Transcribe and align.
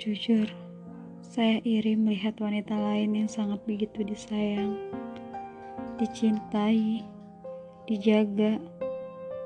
Jujur, 0.00 0.48
saya 1.20 1.60
iri 1.60 1.92
melihat 1.92 2.32
wanita 2.40 2.72
lain 2.72 3.20
yang 3.20 3.28
sangat 3.28 3.60
begitu 3.68 4.00
disayang, 4.00 4.80
dicintai, 6.00 7.04
dijaga, 7.84 8.56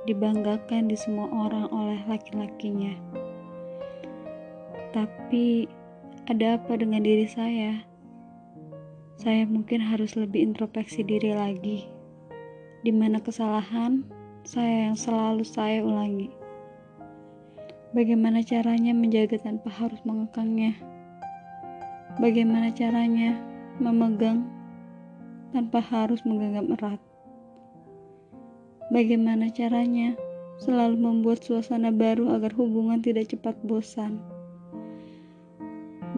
dibanggakan 0.06 0.86
di 0.86 0.94
semua 0.94 1.26
orang 1.34 1.66
oleh 1.74 1.98
laki-lakinya. 2.06 2.94
Tapi, 4.94 5.66
ada 6.30 6.54
apa 6.54 6.78
dengan 6.78 7.02
diri 7.02 7.26
saya? 7.26 7.82
Saya 9.18 9.50
mungkin 9.50 9.82
harus 9.82 10.14
lebih 10.14 10.54
introspeksi 10.54 11.02
diri 11.02 11.34
lagi, 11.34 11.90
di 12.86 12.94
mana 12.94 13.18
kesalahan 13.18 14.06
saya 14.46 14.86
yang 14.86 14.94
selalu 14.94 15.42
saya 15.42 15.82
ulangi. 15.82 16.43
Bagaimana 17.94 18.42
caranya 18.42 18.90
menjaga 18.90 19.38
tanpa 19.38 19.70
harus 19.70 20.02
mengekangnya? 20.02 20.74
Bagaimana 22.18 22.74
caranya 22.74 23.38
memegang 23.78 24.42
tanpa 25.54 25.78
harus 25.78 26.18
menggenggam 26.26 26.74
erat? 26.74 26.98
Bagaimana 28.90 29.46
caranya 29.54 30.18
selalu 30.58 30.98
membuat 30.98 31.46
suasana 31.46 31.94
baru 31.94 32.34
agar 32.34 32.50
hubungan 32.58 32.98
tidak 32.98 33.30
cepat 33.30 33.54
bosan? 33.62 34.18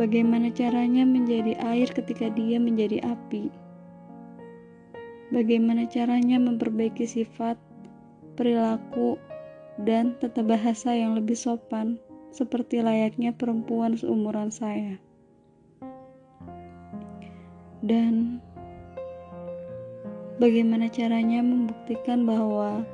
Bagaimana 0.01 0.49
caranya 0.57 1.05
menjadi 1.05 1.61
air 1.61 1.93
ketika 1.93 2.33
dia 2.33 2.57
menjadi 2.57 3.05
api? 3.05 3.53
Bagaimana 5.29 5.85
caranya 5.93 6.41
memperbaiki 6.41 7.05
sifat, 7.05 7.61
perilaku, 8.33 9.21
dan 9.83 10.17
tata 10.17 10.41
bahasa 10.41 10.97
yang 10.97 11.13
lebih 11.13 11.37
sopan, 11.37 12.01
seperti 12.33 12.81
layaknya 12.81 13.37
perempuan 13.37 13.93
seumuran 13.93 14.49
saya. 14.49 14.97
Dan 17.85 18.41
bagaimana 20.41 20.89
caranya 20.89 21.45
membuktikan 21.45 22.25
bahwa 22.25 22.85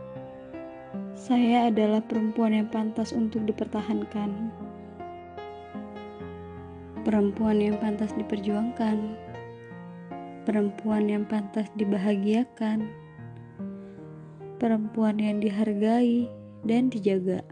saya 1.14 1.70
adalah 1.70 2.03
perempuan 2.03 2.50
yang 2.50 2.66
pantas 2.66 3.14
untuk 3.14 3.47
dipertahankan, 3.47 4.50
perempuan 7.06 7.62
yang 7.62 7.78
pantas 7.78 8.10
diperjuangkan, 8.19 8.98
perempuan 10.42 11.06
yang 11.06 11.22
pantas 11.30 11.70
dibahagiakan, 11.78 12.91
perempuan 14.58 15.22
yang 15.22 15.38
dihargai 15.38 16.41
dan 16.62 16.91
dijaga. 16.91 17.42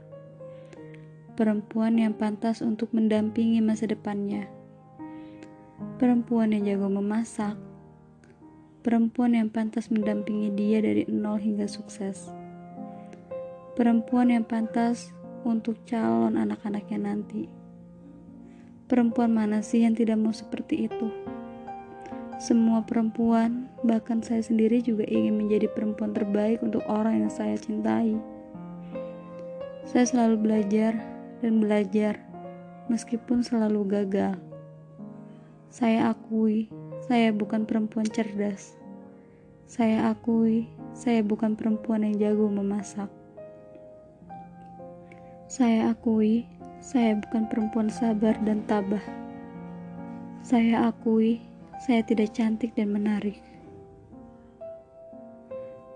Perempuan 1.39 1.97
yang 1.97 2.15
pantas 2.15 2.61
untuk 2.61 2.93
mendampingi 2.93 3.65
masa 3.65 3.89
depannya. 3.89 4.51
Perempuan 5.97 6.53
yang 6.53 6.69
jago 6.69 6.89
memasak. 6.93 7.57
Perempuan 8.81 9.37
yang 9.37 9.49
pantas 9.53 9.93
mendampingi 9.93 10.53
dia 10.57 10.81
dari 10.81 11.05
nol 11.09 11.37
hingga 11.37 11.69
sukses. 11.69 12.33
Perempuan 13.77 14.33
yang 14.33 14.45
pantas 14.45 15.13
untuk 15.45 15.81
calon 15.89 16.37
anak-anaknya 16.37 16.99
nanti. 17.01 17.49
Perempuan 18.91 19.31
mana 19.31 19.63
sih 19.63 19.87
yang 19.87 19.95
tidak 19.95 20.19
mau 20.19 20.35
seperti 20.35 20.91
itu? 20.91 21.09
Semua 22.41 22.81
perempuan, 22.83 23.69
bahkan 23.85 24.25
saya 24.25 24.41
sendiri 24.41 24.81
juga 24.81 25.05
ingin 25.05 25.37
menjadi 25.37 25.69
perempuan 25.71 26.17
terbaik 26.17 26.65
untuk 26.65 26.81
orang 26.89 27.25
yang 27.25 27.33
saya 27.33 27.55
cintai. 27.55 28.17
Saya 29.91 30.07
selalu 30.07 30.47
belajar 30.47 30.95
dan 31.43 31.59
belajar, 31.59 32.15
meskipun 32.87 33.43
selalu 33.43 33.91
gagal. 33.91 34.39
Saya 35.67 36.15
akui, 36.15 36.71
saya 37.11 37.35
bukan 37.35 37.67
perempuan 37.67 38.07
cerdas. 38.07 38.79
Saya 39.67 40.15
akui, 40.15 40.71
saya 40.95 41.27
bukan 41.27 41.59
perempuan 41.59 42.07
yang 42.07 42.23
jago 42.23 42.47
memasak. 42.47 43.11
Saya 45.51 45.91
akui, 45.91 46.47
saya 46.79 47.19
bukan 47.19 47.51
perempuan 47.51 47.91
sabar 47.91 48.39
dan 48.47 48.63
tabah. 48.71 49.03
Saya 50.47 50.87
akui, 50.87 51.43
saya 51.83 52.07
tidak 52.07 52.31
cantik 52.31 52.79
dan 52.79 52.95
menarik. 52.95 53.43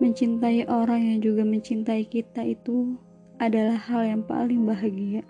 Mencintai 0.02 0.66
orang 0.66 1.14
yang 1.14 1.18
juga 1.22 1.46
mencintai 1.46 2.10
kita 2.10 2.42
itu 2.42 2.98
adalah 3.42 3.78
hal 3.78 4.02
yang 4.06 4.22
paling 4.22 4.62
bahagia. 4.62 5.26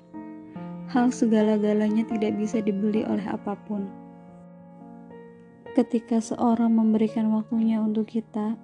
Hal 0.92 1.09
segala-galanya 1.09 2.04
tidak 2.04 2.37
bisa 2.37 2.60
dibeli 2.60 3.03
oleh 3.09 3.25
apa 3.25 3.56
pun. 3.65 3.88
Ketika 5.72 6.20
seorang 6.22 6.70
memberikan 6.70 7.32
waktunya 7.34 7.81
untuk 7.82 8.06
kita, 8.06 8.54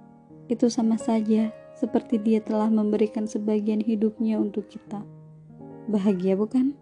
itu 0.47 0.67
sama 0.71 1.01
saja 1.01 1.51
seperti 1.75 2.21
dia 2.21 2.39
telah 2.45 2.69
memberikan 2.69 3.25
sebagian 3.25 3.81
hidupnya 3.81 4.37
untuk 4.37 4.69
kita. 4.69 5.03
Bahagia, 5.89 6.37
bukan? 6.37 6.77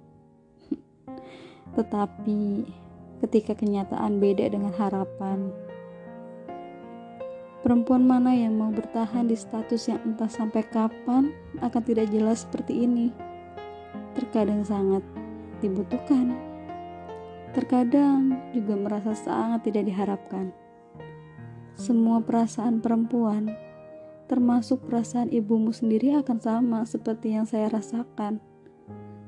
Tetapi 1.78 2.66
ketika 3.24 3.54
kenyataan 3.54 4.18
beda 4.18 4.50
dengan 4.50 4.74
harapan, 4.74 5.54
Perempuan 7.68 8.00
mana 8.00 8.32
yang 8.32 8.56
mau 8.56 8.72
bertahan 8.72 9.28
di 9.28 9.36
status 9.36 9.92
yang 9.92 10.00
entah 10.00 10.32
sampai 10.32 10.64
kapan 10.72 11.36
akan 11.60 11.82
tidak 11.84 12.08
jelas 12.08 12.48
seperti 12.48 12.88
ini? 12.88 13.12
Terkadang 14.16 14.64
sangat 14.64 15.04
dibutuhkan, 15.60 16.32
terkadang 17.52 18.40
juga 18.56 18.72
merasa 18.72 19.12
sangat 19.12 19.68
tidak 19.68 19.84
diharapkan. 19.84 20.48
Semua 21.76 22.24
perasaan 22.24 22.80
perempuan, 22.80 23.52
termasuk 24.32 24.88
perasaan 24.88 25.28
ibumu 25.28 25.68
sendiri, 25.68 26.16
akan 26.16 26.40
sama 26.40 26.88
seperti 26.88 27.36
yang 27.36 27.44
saya 27.44 27.68
rasakan. 27.68 28.40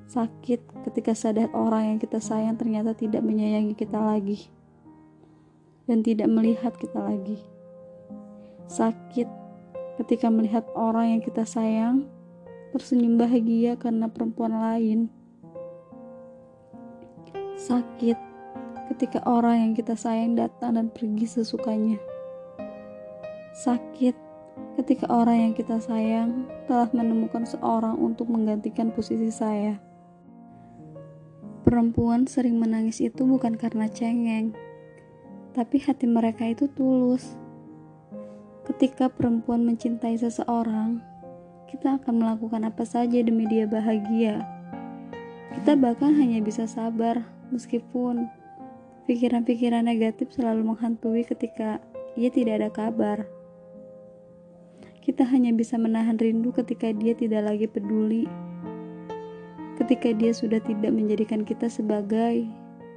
Sakit 0.08 0.88
ketika 0.88 1.12
sadar 1.12 1.52
orang 1.52 1.92
yang 1.92 1.98
kita 2.00 2.16
sayang 2.24 2.56
ternyata 2.56 2.96
tidak 2.96 3.20
menyayangi 3.20 3.76
kita 3.76 4.00
lagi 4.00 4.48
dan 5.84 6.00
tidak 6.00 6.32
melihat 6.32 6.72
kita 6.80 7.04
lagi 7.04 7.59
sakit 8.70 9.26
ketika 9.98 10.30
melihat 10.30 10.62
orang 10.78 11.18
yang 11.18 11.22
kita 11.26 11.42
sayang 11.42 12.06
tersenyum 12.70 13.18
bahagia 13.18 13.74
karena 13.74 14.06
perempuan 14.06 14.54
lain. 14.54 15.10
Sakit 17.58 18.14
ketika 18.94 19.26
orang 19.26 19.58
yang 19.58 19.72
kita 19.74 19.98
sayang 19.98 20.38
datang 20.38 20.78
dan 20.78 20.86
pergi 20.86 21.26
sesukanya. 21.26 21.98
Sakit 23.58 24.14
ketika 24.78 25.10
orang 25.10 25.50
yang 25.50 25.52
kita 25.58 25.82
sayang 25.82 26.46
telah 26.70 26.86
menemukan 26.94 27.42
seorang 27.42 27.98
untuk 27.98 28.30
menggantikan 28.30 28.94
posisi 28.94 29.34
saya. 29.34 29.82
Perempuan 31.66 32.30
sering 32.30 32.56
menangis 32.56 33.02
itu 33.02 33.26
bukan 33.26 33.58
karena 33.58 33.90
cengeng, 33.90 34.54
tapi 35.52 35.82
hati 35.82 36.06
mereka 36.08 36.48
itu 36.48 36.70
tulus 36.72 37.36
Ketika 38.60 39.08
perempuan 39.08 39.64
mencintai 39.64 40.20
seseorang, 40.20 41.00
kita 41.70 41.96
akan 41.96 42.20
melakukan 42.20 42.68
apa 42.68 42.84
saja 42.84 43.22
demi 43.24 43.48
dia 43.48 43.64
bahagia. 43.64 44.44
Kita 45.56 45.78
bahkan 45.80 46.12
hanya 46.18 46.44
bisa 46.44 46.68
sabar 46.68 47.24
meskipun 47.48 48.28
pikiran-pikiran 49.08 49.88
negatif 49.88 50.30
selalu 50.36 50.74
menghantui 50.74 51.24
ketika 51.24 51.80
ia 52.20 52.28
tidak 52.28 52.60
ada 52.60 52.70
kabar. 52.70 53.18
Kita 55.00 55.24
hanya 55.24 55.56
bisa 55.56 55.80
menahan 55.80 56.20
rindu 56.20 56.52
ketika 56.52 56.92
dia 56.92 57.16
tidak 57.16 57.48
lagi 57.48 57.64
peduli. 57.64 58.28
Ketika 59.80 60.12
dia 60.12 60.36
sudah 60.36 60.60
tidak 60.60 60.92
menjadikan 60.92 61.48
kita 61.48 61.72
sebagai 61.72 62.44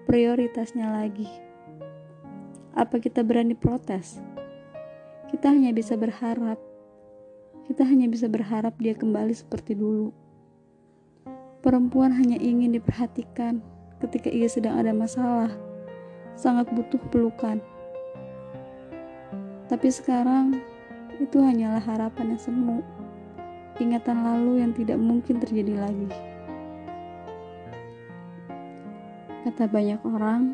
prioritasnya 0.06 0.92
lagi. 0.92 1.32
Apa 2.76 3.00
kita 3.00 3.24
berani 3.24 3.56
protes? 3.56 4.20
Kita 5.34 5.50
hanya 5.50 5.74
bisa 5.74 5.98
berharap. 5.98 6.62
Kita 7.66 7.82
hanya 7.82 8.06
bisa 8.06 8.30
berharap 8.30 8.78
dia 8.78 8.94
kembali 8.94 9.34
seperti 9.34 9.74
dulu. 9.74 10.14
Perempuan 11.66 12.14
hanya 12.14 12.38
ingin 12.38 12.78
diperhatikan 12.78 13.58
ketika 13.98 14.30
ia 14.30 14.46
sedang 14.46 14.78
ada 14.78 14.94
masalah, 14.94 15.50
sangat 16.38 16.70
butuh 16.70 17.02
pelukan. 17.10 17.58
Tapi 19.74 19.90
sekarang 19.90 20.62
itu 21.18 21.42
hanyalah 21.42 21.82
harapan 21.82 22.38
yang 22.38 22.42
semu, 22.46 22.78
ingatan 23.82 24.22
lalu 24.22 24.62
yang 24.62 24.70
tidak 24.78 25.02
mungkin 25.02 25.42
terjadi 25.42 25.82
lagi. 25.82 26.14
Kata 29.50 29.66
banyak 29.66 29.98
orang, 30.06 30.54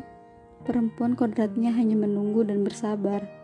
perempuan 0.64 1.12
kodratnya 1.12 1.68
hanya 1.68 2.00
menunggu 2.00 2.48
dan 2.48 2.64
bersabar. 2.64 3.39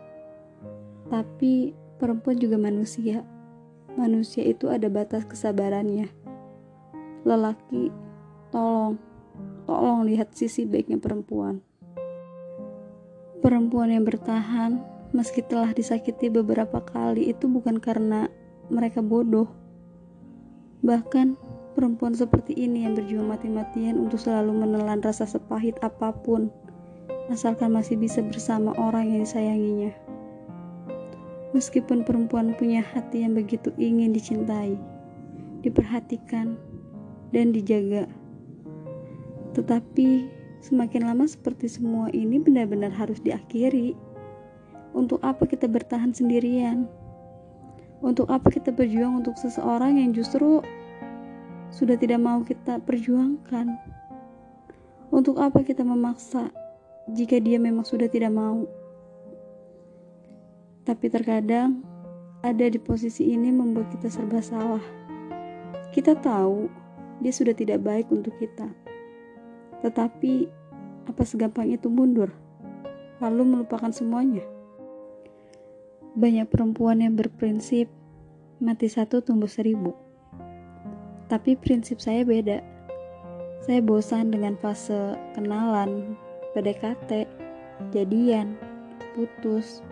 Tapi 1.07 1.71
perempuan 1.97 2.37
juga 2.37 2.59
manusia. 2.59 3.23
Manusia 3.95 4.45
itu 4.45 4.69
ada 4.69 4.91
batas 4.91 5.25
kesabarannya. 5.25 6.11
Lelaki, 7.25 7.89
tolong, 8.53 8.99
tolong 9.65 10.05
lihat 10.05 10.35
sisi 10.35 10.67
baiknya 10.67 11.01
perempuan. 11.01 11.63
Perempuan 13.41 13.93
yang 13.93 14.03
bertahan 14.03 14.81
meski 15.15 15.39
telah 15.39 15.71
disakiti 15.71 16.27
beberapa 16.27 16.83
kali 16.83 17.31
itu 17.31 17.47
bukan 17.47 17.79
karena 17.79 18.27
mereka 18.67 18.99
bodoh. 18.99 19.47
Bahkan 20.83 21.39
perempuan 21.73 22.13
seperti 22.13 22.53
ini 22.57 22.83
yang 22.83 22.97
berjuang 22.97 23.29
mati-matian 23.29 23.97
untuk 23.97 24.19
selalu 24.19 24.51
menelan 24.65 24.99
rasa 24.99 25.23
sepahit 25.29 25.79
apa 25.79 26.11
pun 26.11 26.51
asalkan 27.29 27.75
masih 27.75 27.99
bisa 27.99 28.23
bersama 28.23 28.71
orang 28.79 29.13
yang 29.13 29.21
disayanginya. 29.23 30.06
Meskipun 31.57 32.05
perempuan 32.05 32.53
punya 32.53 32.85
hati 32.85 33.25
yang 33.25 33.33
begitu 33.33 33.73
ingin 33.81 34.13
dicintai, 34.13 34.77
diperhatikan, 35.65 36.53
dan 37.33 37.49
dijaga. 37.49 38.05
Tetapi 39.57 40.29
semakin 40.61 41.09
lama 41.09 41.25
seperti 41.25 41.65
semua 41.65 42.13
ini 42.13 42.37
benar-benar 42.37 42.93
harus 42.93 43.17
diakhiri. 43.25 43.97
Untuk 44.93 45.17
apa 45.25 45.49
kita 45.49 45.65
bertahan 45.65 46.13
sendirian? 46.13 46.85
Untuk 48.05 48.29
apa 48.29 48.53
kita 48.53 48.69
berjuang 48.69 49.25
untuk 49.25 49.33
seseorang 49.41 49.97
yang 49.97 50.13
justru 50.13 50.61
sudah 51.73 51.97
tidak 51.97 52.21
mau 52.21 52.45
kita 52.45 52.77
perjuangkan? 52.85 53.81
Untuk 55.09 55.41
apa 55.41 55.65
kita 55.65 55.81
memaksa 55.81 56.53
jika 57.17 57.41
dia 57.41 57.57
memang 57.57 57.81
sudah 57.81 58.05
tidak 58.05 58.29
mau? 58.29 58.69
Tapi 60.87 61.11
terkadang 61.11 61.83
ada 62.39 62.63
di 62.63 62.79
posisi 62.79 63.35
ini 63.35 63.51
membuat 63.51 63.91
kita 63.91 64.07
serba 64.07 64.39
salah. 64.39 64.79
Kita 65.91 66.15
tahu 66.15 66.71
dia 67.19 67.35
sudah 67.35 67.51
tidak 67.51 67.83
baik 67.83 68.07
untuk 68.07 68.31
kita. 68.39 68.71
Tetapi, 69.83 70.47
apa 71.11 71.23
segampang 71.27 71.75
itu 71.75 71.91
mundur, 71.91 72.31
lalu 73.19 73.43
melupakan 73.43 73.91
semuanya? 73.91 74.47
Banyak 76.15 76.47
perempuan 76.47 77.03
yang 77.03 77.19
berprinsip, 77.19 77.91
mati 78.63 78.87
satu 78.87 79.19
tumbuh 79.19 79.51
seribu. 79.51 79.91
Tapi 81.27 81.59
prinsip 81.59 81.99
saya 81.99 82.23
beda. 82.23 82.63
Saya 83.59 83.83
bosan 83.83 84.31
dengan 84.31 84.55
fase 84.55 85.19
kenalan, 85.35 86.15
PDKT, 86.55 87.27
jadian, 87.91 88.55
putus. 89.11 89.83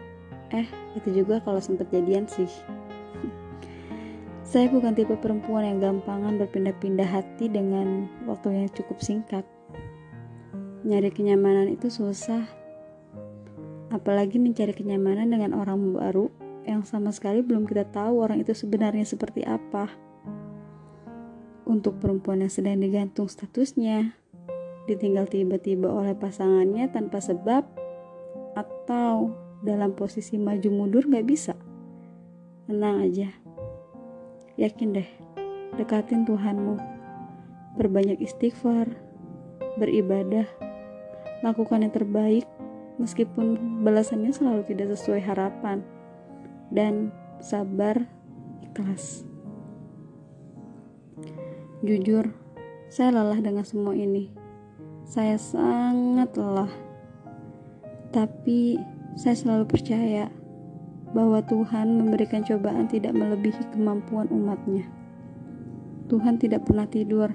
Eh, 0.55 0.67
itu 0.95 1.11
juga 1.11 1.43
kalau 1.43 1.59
sempat 1.59 1.91
jadian 1.91 2.23
sih. 2.31 2.47
Saya 4.47 4.71
bukan 4.71 4.95
tipe 4.95 5.11
perempuan 5.19 5.67
yang 5.67 5.83
gampangan 5.83 6.39
berpindah-pindah 6.39 7.03
hati 7.03 7.51
dengan 7.51 8.07
waktu 8.23 8.55
yang 8.55 8.71
cukup 8.71 9.03
singkat. 9.03 9.43
Nyari 10.87 11.11
kenyamanan 11.11 11.67
itu 11.67 11.91
susah. 11.91 12.47
Apalagi 13.91 14.39
mencari 14.39 14.71
kenyamanan 14.71 15.27
dengan 15.27 15.51
orang 15.59 15.91
baru 15.91 16.31
yang 16.63 16.87
sama 16.87 17.11
sekali 17.11 17.43
belum 17.43 17.67
kita 17.67 17.91
tahu 17.91 18.23
orang 18.23 18.39
itu 18.39 18.55
sebenarnya 18.55 19.03
seperti 19.03 19.43
apa. 19.43 19.91
Untuk 21.67 21.99
perempuan 21.99 22.45
yang 22.45 22.53
sedang 22.53 22.79
digantung 22.79 23.27
statusnya, 23.27 24.13
ditinggal 24.87 25.25
tiba-tiba 25.27 25.89
oleh 25.89 26.13
pasangannya 26.13 26.85
tanpa 26.93 27.17
sebab, 27.17 27.65
atau 28.53 29.33
dalam 29.65 29.97
posisi 29.97 30.37
maju 30.37 30.69
mundur 30.69 31.09
gak 31.09 31.25
bisa. 31.25 31.57
Tenang 32.69 33.01
aja 33.01 33.29
Yakin 34.55 34.95
deh, 34.95 35.09
dekatin 35.75 36.23
Tuhanmu. 36.23 36.79
Berbanyak 37.75 38.23
istighfar, 38.23 38.87
beribadah, 39.75 40.47
lakukan 41.43 41.83
yang 41.83 41.91
terbaik 41.91 42.47
meskipun 42.95 43.83
balasannya 43.83 44.31
selalu 44.31 44.63
tidak 44.71 44.95
sesuai 44.95 45.19
harapan. 45.27 45.83
Dan 46.71 47.11
sabar, 47.43 48.07
ikhlas. 48.63 49.27
Jujur, 51.83 52.31
saya 52.87 53.11
lelah 53.11 53.43
dengan 53.43 53.67
semua 53.67 53.91
ini. 53.91 54.31
Saya 55.03 55.35
sangat 55.35 56.31
lelah. 56.39 56.71
Tapi 58.15 58.79
saya 59.15 59.35
selalu 59.35 59.65
percaya 59.71 60.27
bahwa 61.15 61.39
Tuhan 61.47 61.95
memberikan 61.95 62.43
cobaan 62.43 62.91
tidak 62.91 63.15
melebihi 63.15 63.71
kemampuan 63.71 64.27
umatnya. 64.27 64.83
Tuhan 66.11 66.35
tidak 66.35 66.67
pernah 66.67 66.85
tidur. 66.85 67.31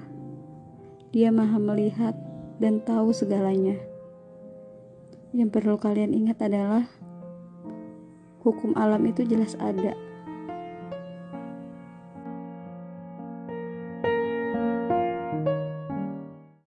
Dia 1.09 1.33
maha 1.33 1.57
melihat 1.57 2.13
dan 2.61 2.79
tahu 2.85 3.09
segalanya. 3.11 3.75
Yang 5.33 5.49
perlu 5.57 5.75
kalian 5.81 6.13
ingat 6.13 6.39
adalah 6.45 6.85
hukum 8.45 8.77
alam 8.77 9.01
itu 9.09 9.25
jelas 9.25 9.57
ada. 9.57 9.97